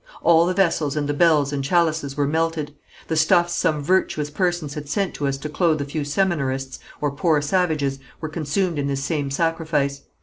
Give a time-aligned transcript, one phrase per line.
[0.23, 2.73] All the vessels and the bells and chalices were melted;
[3.07, 7.11] the stuffs some virtuous persons had sent to us to clothe a few seminarists, or
[7.11, 10.01] poor savages, were consumed in this same sacrifice.